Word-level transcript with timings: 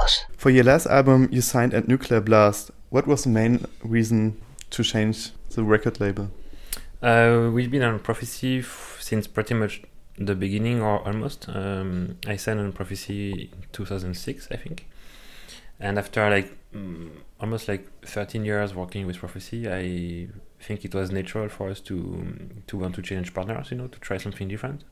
House. 0.00 0.24
For 0.36 0.50
your 0.50 0.64
last 0.64 0.86
album, 0.86 1.28
you 1.30 1.40
signed 1.40 1.74
at 1.74 1.88
Nuclear 1.88 2.20
Blast. 2.20 2.70
What 2.90 3.06
was 3.06 3.24
the 3.24 3.30
main 3.30 3.66
reason 3.82 4.40
to 4.70 4.82
change 4.82 5.30
the 5.50 5.62
record 5.62 6.00
label? 6.00 6.30
Uh, 7.02 7.50
we've 7.52 7.70
been 7.70 7.82
on 7.82 7.98
Prophecy 7.98 8.62
since 8.98 9.26
pretty 9.26 9.54
much 9.54 9.82
the 10.18 10.34
beginning, 10.34 10.80
or 10.80 11.06
almost. 11.06 11.48
Um, 11.48 12.16
I 12.26 12.36
signed 12.36 12.60
on 12.60 12.72
Prophecy 12.72 13.50
in 13.52 13.64
2006, 13.72 14.48
I 14.50 14.56
think. 14.56 14.86
And 15.78 15.98
after 15.98 16.28
like 16.28 16.52
mm, 16.74 17.10
almost 17.40 17.68
like 17.68 17.88
13 18.02 18.44
years 18.44 18.74
working 18.74 19.06
with 19.06 19.18
Prophecy, 19.18 19.70
I 19.70 20.28
think 20.62 20.84
it 20.84 20.94
was 20.94 21.10
natural 21.10 21.48
for 21.48 21.70
us 21.70 21.80
to 21.80 21.96
to 22.66 22.76
want 22.76 22.94
to 22.96 23.02
change 23.02 23.32
partners, 23.32 23.70
you 23.70 23.78
know, 23.78 23.86
to 23.88 23.98
try 23.98 24.18
something 24.18 24.48
different, 24.48 24.84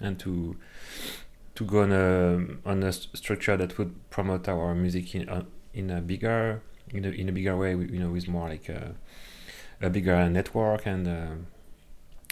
and 0.00 0.18
to 0.20 0.56
to 1.56 1.64
go 1.64 1.82
on 1.82 1.92
a 1.92 2.68
on 2.68 2.82
a 2.82 2.92
st- 2.92 3.16
structure 3.16 3.56
that 3.56 3.76
would 3.78 4.10
promote 4.10 4.48
our 4.48 4.74
music 4.74 5.14
in 5.14 5.28
uh, 5.28 5.44
in 5.74 5.90
a 5.90 6.00
bigger 6.00 6.62
in 6.90 7.04
a, 7.04 7.08
in 7.08 7.28
a 7.28 7.32
bigger 7.32 7.56
way, 7.56 7.70
you 7.70 7.98
know, 7.98 8.10
with 8.10 8.28
more 8.28 8.48
like 8.48 8.68
a, 8.68 8.94
a 9.80 9.90
bigger 9.90 10.28
network 10.28 10.86
and 10.86 11.08
uh, 11.08 11.34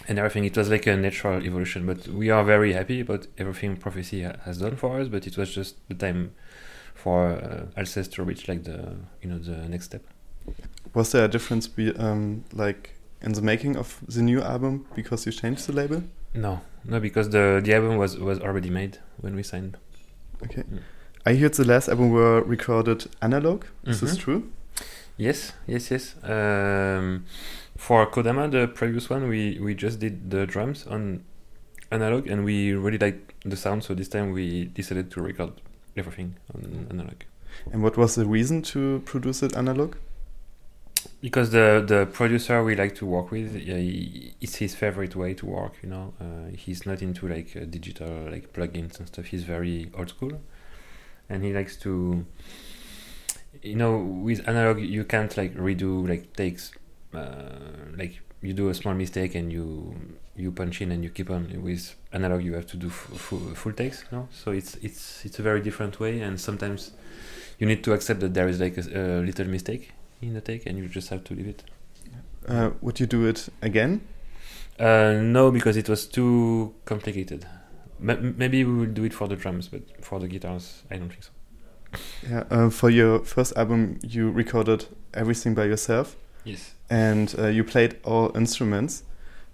and 0.09 0.19
everything. 0.19 0.45
It 0.45 0.57
was 0.57 0.71
like 0.71 0.87
a 0.87 0.97
natural 0.97 1.43
evolution, 1.43 1.87
but 1.87 2.07
we 2.09 2.31
are 2.31 2.45
very 2.45 2.73
happy 2.73 3.01
about 3.01 3.27
everything 3.39 3.77
Prophecy 3.77 4.21
has 4.21 4.59
done 4.59 4.77
for 4.77 5.01
us. 5.01 5.09
But 5.09 5.27
it 5.27 5.37
was 5.37 5.55
just 5.55 5.77
the 5.89 5.95
time 5.95 6.33
for 6.95 7.29
uh, 7.29 7.81
Alcest 7.81 8.13
to 8.13 8.23
reach 8.23 8.49
like 8.49 8.65
the 8.65 8.97
you 9.23 9.29
know 9.29 9.39
the 9.39 9.69
next 9.69 9.87
step. 9.87 10.03
Was 10.95 11.13
there 11.13 11.25
a 11.25 11.29
difference, 11.29 11.67
be, 11.67 11.95
um, 11.97 12.45
like 12.53 12.94
in 13.25 13.33
the 13.33 13.43
making 13.43 13.77
of 13.77 14.01
the 14.09 14.23
new 14.23 14.41
album 14.43 14.87
because 14.95 15.27
you 15.27 15.33
changed 15.33 15.67
the 15.67 15.73
label? 15.73 16.03
No, 16.35 16.61
no, 16.85 17.01
because 17.01 17.31
the 17.31 17.61
the 17.65 17.75
album 17.75 17.97
was 17.99 18.17
was 18.19 18.39
already 18.41 18.71
made 18.71 18.99
when 19.23 19.35
we 19.35 19.43
signed. 19.43 19.77
Okay. 20.43 20.63
Mm. 20.63 20.81
I 21.27 21.35
heard 21.37 21.55
the 21.55 21.65
last 21.65 21.89
album 21.89 22.11
were 22.11 22.43
recorded 22.43 23.07
analog. 23.23 23.65
Is 23.87 24.01
this 24.01 24.15
Mhm. 24.17 24.21
true? 24.25 24.43
Yes, 25.17 25.53
yes, 25.67 25.91
yes. 25.91 26.15
Um, 26.25 27.25
for 27.77 28.07
Kodama, 28.11 28.51
the 28.51 28.67
previous 28.69 29.09
one, 29.11 29.29
we 29.29 29.59
we 29.61 29.75
just 29.75 29.99
did 30.01 30.31
the 30.31 30.45
drums 30.47 30.87
on 30.87 31.23
analog, 31.91 32.27
and 32.31 32.45
we 32.45 32.73
really 32.75 32.99
liked 32.99 33.33
the 33.45 33.57
sound. 33.57 33.83
So 33.85 33.95
this 33.95 34.09
time 34.09 34.33
we 34.33 34.65
decided 34.75 35.11
to 35.13 35.23
record 35.23 35.53
everything 35.97 36.35
on 36.55 36.87
analog 36.91 37.23
And 37.73 37.83
what 37.83 37.97
was 37.97 38.15
the 38.17 38.27
reason 38.27 38.63
to 38.63 39.01
produce 39.05 39.47
it 39.47 39.57
analog? 39.57 39.95
Because 41.25 41.49
the 41.53 41.83
the 41.87 42.05
producer 42.05 42.63
we 42.63 42.77
like 42.77 42.95
to 42.97 43.07
work 43.07 43.31
with, 43.31 43.55
he, 43.55 44.35
it's 44.43 44.57
his 44.57 44.75
favorite 44.75 45.17
way 45.17 45.33
to 45.33 45.47
work. 45.47 45.73
You 45.83 45.89
know, 45.89 46.13
uh, 46.21 46.55
he's 46.55 46.85
not 46.85 47.01
into 47.01 47.27
like 47.27 47.57
uh, 47.57 47.65
digital 47.65 48.13
like 48.31 48.53
plugins 48.53 48.99
and 48.99 49.09
stuff. 49.09 49.25
He's 49.25 49.43
very 49.43 49.91
old 49.97 50.11
school, 50.11 50.35
and 51.31 51.43
he 51.43 51.55
likes 51.55 51.77
to. 51.79 52.27
You 53.63 53.77
know, 53.77 53.97
with 53.97 54.47
analog, 54.47 54.81
you 54.81 55.05
can't 55.05 55.35
like 55.35 55.55
redo 55.55 56.07
like 56.07 56.35
takes. 56.35 56.73
Uh, 57.15 57.57
like 57.97 58.21
you 58.43 58.53
do 58.53 58.69
a 58.69 58.75
small 58.75 58.93
mistake 58.93 59.35
and 59.35 59.51
you 59.51 59.97
you 60.37 60.53
punch 60.53 60.83
in 60.83 60.93
and 60.93 61.03
you 61.03 61.09
keep 61.09 61.31
on. 61.31 61.43
With 61.63 61.95
analog, 62.13 62.43
you 62.43 62.53
have 62.53 62.67
to 62.67 62.77
do 62.77 62.91
full 62.91 63.73
takes. 63.73 64.05
Know, 64.13 64.29
so 64.31 64.51
it's 64.51 64.75
it's 64.83 65.25
it's 65.25 65.39
a 65.39 65.43
very 65.43 65.63
different 65.63 65.99
way, 65.99 66.21
and 66.21 66.39
sometimes 66.39 66.91
you 67.59 67.67
need 67.67 67.83
to 67.85 67.95
accept 67.95 68.21
that 68.21 68.35
there 68.35 68.47
is 68.47 68.61
like 68.61 68.77
a, 68.77 68.83
a 68.83 69.23
little 69.23 69.47
mistake 69.47 69.93
in 70.27 70.35
the 70.35 70.41
take, 70.41 70.67
and 70.67 70.79
you 70.79 70.89
just 70.89 71.09
have 71.11 71.25
to 71.25 71.35
leave 71.35 71.47
it. 71.49 71.65
Uh, 72.49 72.71
would 72.83 73.01
you 73.01 73.07
do 73.07 73.27
it 73.27 73.49
again? 73.63 74.01
Uh, 74.79 75.13
no, 75.23 75.51
because 75.51 75.77
it 75.77 75.89
was 75.89 76.07
too 76.07 76.75
complicated. 76.85 77.47
M- 78.07 78.35
maybe 78.37 78.65
we 78.65 78.73
will 78.81 78.93
do 78.93 79.05
it 79.05 79.15
for 79.15 79.29
the 79.29 79.37
drums, 79.37 79.69
but 79.69 79.83
for 80.05 80.19
the 80.21 80.29
guitars, 80.29 80.83
I 80.91 80.97
don't 80.97 81.09
think 81.09 81.23
so. 81.25 81.31
Yeah. 82.29 82.45
Uh, 82.51 82.71
for 82.71 82.91
your 82.91 83.21
first 83.21 83.57
album, 83.57 83.99
you 84.03 84.31
recorded 84.31 84.87
everything 85.15 85.55
by 85.55 85.65
yourself, 85.67 86.17
Yes. 86.45 86.75
and 86.91 87.35
uh, 87.39 87.47
you 87.47 87.65
played 87.65 87.97
all 88.05 88.37
instruments. 88.37 89.05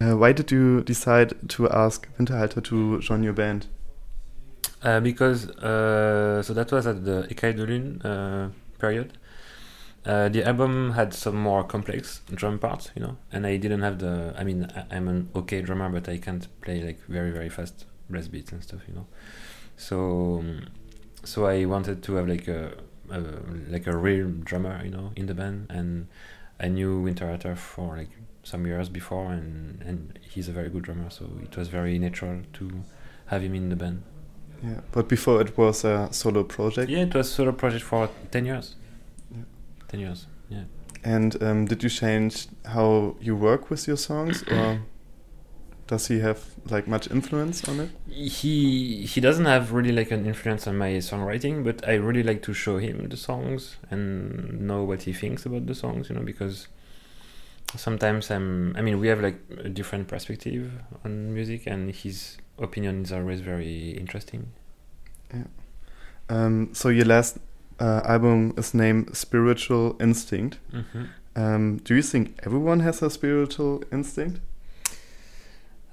Uh, 0.01 0.17
why 0.17 0.31
did 0.33 0.51
you 0.51 0.81
decide 0.81 1.33
to 1.49 1.69
ask 1.69 2.07
Winterhalter 2.17 2.61
to 2.63 2.99
join 2.99 3.21
your 3.23 3.33
band? 3.33 3.67
Uh, 4.83 4.99
because 4.99 5.47
uh, 5.59 6.41
so 6.41 6.53
that 6.55 6.71
was 6.71 6.87
at 6.87 7.05
the 7.05 7.27
Écaille 7.29 7.55
de 7.55 7.63
Lune 7.65 8.01
uh, 8.03 8.49
period. 8.79 9.13
Uh, 10.03 10.29
the 10.29 10.43
album 10.43 10.93
had 10.93 11.13
some 11.13 11.35
more 11.35 11.63
complex 11.63 12.21
drum 12.33 12.57
parts, 12.57 12.89
you 12.95 13.01
know, 13.03 13.17
and 13.31 13.45
I 13.45 13.57
didn't 13.57 13.81
have 13.81 13.99
the. 13.99 14.33
I 14.35 14.43
mean, 14.43 14.67
I, 14.75 14.95
I'm 14.95 15.07
an 15.07 15.29
okay 15.35 15.61
drummer, 15.61 15.89
but 15.89 16.09
I 16.09 16.17
can't 16.17 16.47
play 16.61 16.81
like 16.83 16.99
very 17.05 17.29
very 17.31 17.49
fast 17.49 17.85
brass 18.09 18.27
beats 18.27 18.51
and 18.51 18.63
stuff, 18.63 18.81
you 18.87 18.95
know. 18.95 19.05
So, 19.77 20.39
um, 20.39 20.67
so 21.23 21.45
I 21.45 21.65
wanted 21.65 22.01
to 22.03 22.15
have 22.15 22.27
like 22.27 22.47
a, 22.47 22.73
a 23.11 23.19
like 23.69 23.85
a 23.85 23.95
real 23.95 24.29
drummer, 24.29 24.81
you 24.83 24.89
know, 24.89 25.11
in 25.15 25.27
the 25.27 25.35
band, 25.35 25.67
and 25.69 26.07
I 26.59 26.67
knew 26.67 27.03
Winterhalter 27.03 27.55
for 27.55 27.95
like 27.95 28.09
some 28.41 28.65
years 28.65 28.89
before, 28.89 29.31
and 29.31 29.83
and 29.83 30.17
he's 30.21 30.47
a 30.47 30.51
very 30.51 30.69
good 30.69 30.81
drummer, 30.81 31.11
so 31.11 31.29
it 31.43 31.55
was 31.55 31.67
very 31.67 31.99
natural 31.99 32.41
to 32.53 32.83
have 33.27 33.43
him 33.43 33.53
in 33.53 33.69
the 33.69 33.75
band. 33.75 34.01
Yeah. 34.63 34.81
But 34.91 35.07
before 35.07 35.41
it 35.41 35.57
was 35.57 35.83
a 35.85 36.09
solo 36.11 36.43
project. 36.43 36.89
Yeah, 36.89 36.99
it 36.99 37.13
was 37.13 37.31
solo 37.31 37.51
project 37.51 37.83
for 37.83 38.09
ten 38.31 38.45
years. 38.45 38.75
Yeah. 39.91 39.97
Ten 39.97 39.99
years. 39.99 40.27
Yeah. 40.49 40.63
And 41.03 41.41
um, 41.43 41.65
did 41.65 41.83
you 41.83 41.89
change 41.89 42.47
how 42.65 43.15
you 43.19 43.35
work 43.35 43.69
with 43.69 43.87
your 43.87 43.97
songs, 43.97 44.43
or 44.51 44.81
does 45.87 46.07
he 46.07 46.19
have 46.19 46.43
like 46.69 46.87
much 46.87 47.09
influence 47.09 47.67
on 47.67 47.79
it? 47.79 47.89
He 48.07 49.05
he 49.05 49.19
doesn't 49.19 49.45
have 49.45 49.71
really 49.71 49.91
like 49.91 50.11
an 50.11 50.25
influence 50.25 50.67
on 50.67 50.77
my 50.77 50.91
songwriting, 50.93 51.63
but 51.63 51.87
I 51.87 51.95
really 51.95 52.23
like 52.23 52.41
to 52.43 52.53
show 52.53 52.77
him 52.77 53.07
the 53.09 53.17
songs 53.17 53.77
and 53.89 54.61
know 54.61 54.83
what 54.83 55.03
he 55.03 55.13
thinks 55.13 55.45
about 55.45 55.65
the 55.65 55.75
songs. 55.75 56.09
You 56.09 56.15
know, 56.15 56.23
because 56.23 56.67
sometimes 57.75 58.29
I'm. 58.29 58.75
I 58.77 58.81
mean, 58.81 58.99
we 58.99 59.07
have 59.07 59.21
like 59.21 59.39
a 59.57 59.69
different 59.69 60.07
perspective 60.07 60.71
on 61.03 61.33
music, 61.33 61.65
and 61.65 61.93
his 61.93 62.37
opinion 62.57 63.03
is 63.03 63.11
always 63.11 63.41
very 63.41 63.91
interesting. 63.91 64.51
Yeah. 65.33 65.45
Um, 66.29 66.69
so 66.73 66.89
your 66.89 67.05
last 67.05 67.37
uh, 67.81 68.01
album 68.05 68.53
is 68.57 68.73
named 68.73 69.17
Spiritual 69.17 69.97
Instinct. 69.99 70.59
Mm-hmm. 70.71 71.03
Um, 71.35 71.77
do 71.77 71.95
you 71.95 72.03
think 72.03 72.39
everyone 72.43 72.81
has 72.81 73.01
a 73.01 73.09
spiritual 73.09 73.83
instinct? 73.91 74.39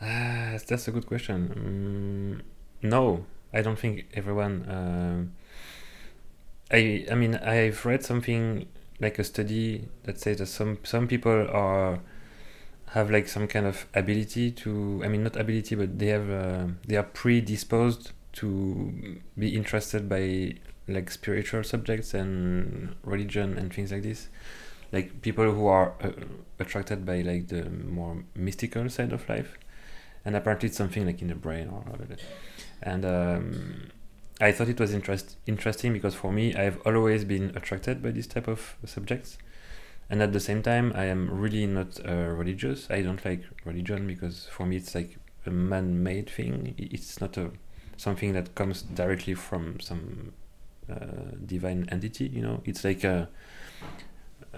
Ah, 0.02 0.58
that's 0.68 0.86
a 0.86 0.90
good 0.90 1.06
question. 1.06 2.42
Mm, 2.82 2.88
no, 2.90 3.24
I 3.54 3.62
don't 3.62 3.78
think 3.78 4.06
everyone. 4.14 4.66
Um, 4.68 5.32
I 6.70 7.06
I 7.10 7.14
mean 7.14 7.36
I've 7.36 7.86
read 7.86 8.04
something 8.04 8.66
like 9.00 9.18
a 9.18 9.24
study 9.24 9.88
that 10.02 10.20
says 10.20 10.38
that 10.38 10.46
some 10.46 10.78
some 10.82 11.08
people 11.08 11.48
are 11.50 12.00
have 12.92 13.10
like 13.10 13.28
some 13.28 13.46
kind 13.48 13.66
of 13.66 13.86
ability 13.94 14.50
to. 14.62 15.00
I 15.04 15.08
mean 15.08 15.22
not 15.22 15.36
ability, 15.36 15.74
but 15.74 15.98
they 15.98 16.08
have 16.08 16.30
uh, 16.30 16.66
they 16.86 16.96
are 16.96 17.04
predisposed 17.04 18.12
to 18.34 19.20
be 19.38 19.56
interested 19.56 20.08
by 20.08 20.54
like 20.88 21.10
spiritual 21.10 21.62
subjects 21.64 22.14
and 22.14 22.94
religion 23.02 23.58
and 23.58 23.72
things 23.72 23.92
like 23.92 24.02
this. 24.02 24.28
Like 24.92 25.20
people 25.22 25.52
who 25.52 25.66
are 25.66 25.94
uh, 26.02 26.10
attracted 26.58 27.04
by 27.04 27.20
like 27.20 27.48
the 27.48 27.68
more 27.68 28.24
mystical 28.34 28.88
side 28.88 29.12
of 29.12 29.28
life. 29.28 29.58
And 30.24 30.34
apparently 30.34 30.68
it's 30.68 30.78
something 30.78 31.06
like 31.06 31.22
in 31.22 31.28
the 31.28 31.34
brain 31.34 31.68
or 31.68 31.80
whatever. 31.90 32.16
and 32.82 33.04
um, 33.04 33.88
i 34.40 34.52
thought 34.52 34.68
it 34.68 34.78
was 34.78 34.92
interest 34.94 35.36
interesting 35.46 35.92
because 35.92 36.14
for 36.14 36.30
me 36.30 36.54
i've 36.54 36.78
always 36.86 37.24
been 37.24 37.50
attracted 37.56 38.00
by 38.02 38.10
this 38.10 38.26
type 38.26 38.48
of 38.48 38.76
subjects. 38.84 39.38
And 40.10 40.22
at 40.22 40.32
the 40.32 40.40
same 40.40 40.62
time 40.62 40.92
i 40.94 41.04
am 41.04 41.30
really 41.30 41.66
not 41.66 42.00
uh, 42.06 42.12
religious. 42.12 42.90
I 42.90 43.02
don't 43.02 43.22
like 43.24 43.42
religion 43.64 44.06
because 44.06 44.46
for 44.46 44.64
me 44.66 44.76
it's 44.76 44.94
like 44.94 45.18
a 45.46 45.50
man-made 45.50 46.30
thing. 46.30 46.74
It's 46.78 47.20
not 47.20 47.36
a 47.36 47.50
something 47.96 48.32
that 48.32 48.54
comes 48.54 48.82
directly 48.82 49.34
from 49.34 49.80
some 49.80 50.32
divine 51.46 51.88
entity 51.90 52.26
you 52.26 52.42
know? 52.42 52.62
It's 52.64 52.84
like 52.84 53.04
a 53.04 53.28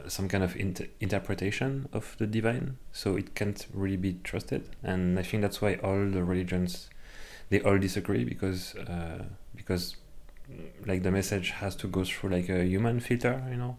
some 0.07 0.29
kind 0.29 0.43
of 0.43 0.57
inter- 0.57 0.87
interpretation 1.01 1.89
of 1.93 2.17
the 2.19 2.27
divine 2.27 2.77
so 2.93 3.17
it 3.17 3.35
can't 3.35 3.67
really 3.73 3.97
be 3.97 4.19
trusted. 4.25 4.69
And 4.83 5.19
i 5.19 5.23
think 5.23 5.43
that's 5.43 5.61
why 5.61 5.75
all 5.77 6.09
the 6.11 6.25
religions 6.25 6.89
they 7.51 7.61
all 7.61 7.79
disagree 7.79 8.25
because 8.25 8.75
uh, 8.77 9.25
because 9.57 9.97
like 10.87 11.03
the 11.03 11.11
message 11.11 11.51
has 11.51 11.77
to 11.77 11.87
go 11.87 12.05
through 12.05 12.31
like 12.31 12.49
a 12.49 12.65
human 12.65 13.01
filter 13.01 13.43
you 13.51 13.57
know? 13.57 13.77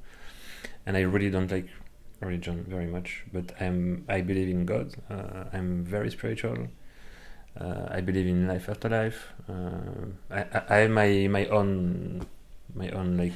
And 0.86 0.97
i 0.97 1.01
really 1.01 1.30
don't 1.30 1.51
like 1.51 1.68
religion 2.21 2.65
very 2.68 2.86
much 2.86 3.24
but 3.33 3.51
i'm 3.59 4.06
i 4.07 4.21
believe 4.21 4.47
in 4.47 4.65
god 4.65 4.94
uh, 5.09 5.45
i'm 5.54 5.83
very 5.83 6.12
spiritual 6.12 6.68
uh, 7.59 7.88
i 7.89 8.00
believe 8.01 8.27
in 8.27 8.47
life 8.47 8.69
after 8.69 8.89
life 8.89 9.30
uh, 9.50 10.06
I, 10.30 10.42
I, 10.42 10.63
I 10.69 10.75
have 10.77 10.92
my 10.92 11.27
my 11.30 11.45
own 11.47 12.25
my 12.83 12.89
own 13.00 13.10
like 13.22 13.33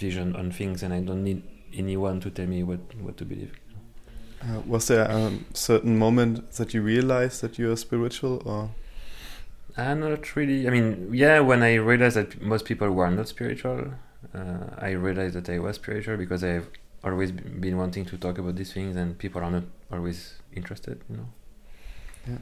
vision 0.00 0.28
on 0.40 0.46
things 0.58 0.82
and 0.82 0.92
i 0.98 1.00
don't 1.08 1.24
need 1.30 1.42
anyone 1.82 2.16
to 2.24 2.28
tell 2.36 2.48
me 2.54 2.60
what 2.70 2.80
what 3.06 3.16
to 3.22 3.24
believe 3.32 3.54
Uh, 4.46 4.60
was 4.72 4.84
there 4.90 5.06
a 5.10 5.30
certain 5.54 5.94
moment 5.98 6.32
that 6.58 6.68
you 6.74 6.80
realized 6.94 7.40
that 7.42 7.52
you 7.58 7.66
are 7.72 7.76
spiritual, 7.76 8.34
or 8.44 8.60
Uh, 9.76 9.94
not 9.94 10.36
really. 10.36 10.58
I 10.68 10.70
mean, 10.76 10.86
yeah, 11.22 11.40
when 11.50 11.60
I 11.62 11.72
realized 11.90 12.16
that 12.20 12.30
most 12.52 12.64
people 12.70 12.88
were 12.98 13.10
not 13.10 13.28
spiritual, 13.28 13.80
uh, 14.38 14.66
I 14.88 14.90
realized 15.06 15.34
that 15.38 15.48
I 15.54 15.58
was 15.58 15.76
spiritual 15.82 16.16
because 16.24 16.42
I've 16.50 16.68
always 17.02 17.30
been 17.64 17.76
wanting 17.82 18.04
to 18.10 18.16
talk 18.24 18.38
about 18.38 18.54
these 18.60 18.72
things, 18.76 18.96
and 18.96 19.08
people 19.24 19.40
are 19.46 19.50
not 19.50 19.64
always 19.90 20.18
interested. 20.60 20.96
You 21.10 21.16
know. 21.18 21.28
Yeah. 22.30 22.40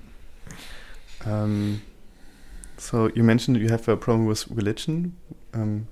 Um, 1.33 1.83
so 2.77 3.11
you 3.17 3.23
mentioned 3.25 3.57
you 3.65 3.71
have 3.77 3.89
a 3.89 3.97
problem 3.97 4.27
with 4.27 4.43
religion. 4.61 5.15
Um, 5.59 5.87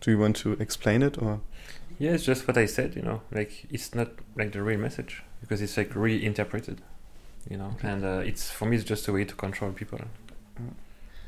do 0.00 0.10
you 0.10 0.18
want 0.18 0.36
to 0.36 0.52
explain 0.54 1.02
it 1.02 1.18
or? 1.22 1.40
Yeah, 1.98 2.12
it's 2.12 2.24
just 2.24 2.46
what 2.46 2.56
I 2.58 2.66
said. 2.66 2.94
You 2.96 3.02
know, 3.02 3.20
like 3.32 3.66
it's 3.70 3.94
not 3.94 4.08
like 4.36 4.52
the 4.52 4.62
real 4.62 4.78
message 4.78 5.22
because 5.40 5.60
it's 5.62 5.76
like 5.76 5.94
reinterpreted. 5.96 6.80
You 7.50 7.56
know, 7.58 7.72
Okay. 7.76 7.88
and 7.88 8.04
uh, 8.04 8.22
it's 8.24 8.50
for 8.50 8.66
me 8.66 8.76
it's 8.76 8.84
just 8.84 9.08
a 9.08 9.12
way 9.12 9.24
to 9.24 9.34
control 9.34 9.72
people 9.72 10.00
Mm. 10.60 10.72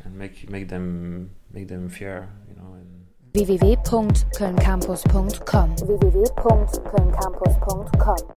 and 0.04 0.16
make 0.18 0.48
make 0.50 0.68
them 0.68 1.30
make 1.52 1.68
them 1.68 1.88
fear. 1.88 2.28
You 2.48 2.54
know, 2.56 2.74
and 2.74 3.06
www.kölncampus.com 3.34 5.76
www.kölncampus.com 5.76 8.18